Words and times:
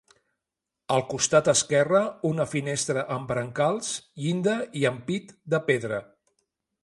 Al 0.93 1.03
costat 1.09 1.49
esquerre, 1.51 2.01
una 2.29 2.47
finestra 2.53 3.05
amb 3.17 3.29
brancals, 3.33 3.91
llinda 4.23 4.55
i 4.81 4.89
ampit 4.95 5.35
de 5.55 5.61
pedra. 5.69 6.01